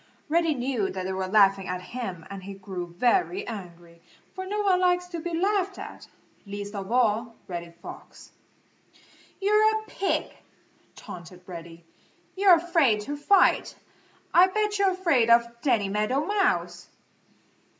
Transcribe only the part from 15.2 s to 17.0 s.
of Danny Meadow Mouse!"